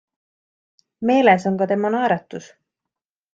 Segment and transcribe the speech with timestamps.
[1.09, 2.49] Meeles on ka tema naeratus.